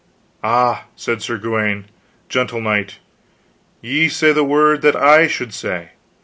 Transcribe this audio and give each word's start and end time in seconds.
Ah, 0.43 0.85
said 0.95 1.21
Sir 1.21 1.37
Gawaine, 1.37 1.85
gentle 2.27 2.59
knight, 2.59 2.97
ye 3.81 4.09
say 4.09 4.33
the 4.33 4.43
word 4.43 4.81
that 4.81 4.95
I 4.95 5.27
should 5.27 5.53
say. 5.53 5.89